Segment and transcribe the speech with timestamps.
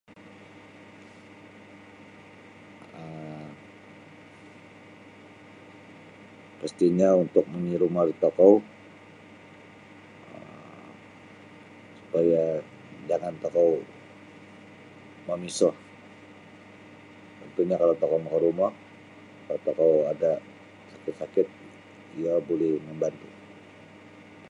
[3.01, 3.47] um
[6.59, 8.53] Pastinyo untuk mingirumo da tokou
[10.33, 10.89] um
[11.99, 12.43] supaya
[13.09, 13.71] jangan tokou
[15.27, 15.69] mamiso
[17.39, 18.67] contohnya kalau tokou maka rumo
[19.45, 20.31] kalau tokou ada
[20.91, 21.47] sakit-sakit
[22.17, 23.27] iyo buli mambantu.